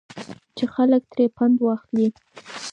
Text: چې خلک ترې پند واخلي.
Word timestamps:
چې 0.57 0.65
خلک 0.73 1.03
ترې 1.11 1.25
پند 1.35 1.57
واخلي. 1.61 2.07